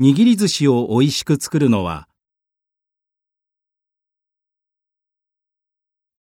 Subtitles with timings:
[0.00, 2.06] 握り寿司を美味しく作るのは